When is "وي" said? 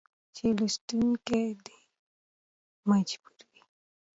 3.51-3.61